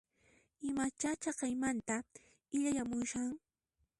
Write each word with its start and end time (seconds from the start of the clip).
Imacha 0.67 1.09
chaqaymanta 1.21 1.95
illayamushan? 2.55 3.29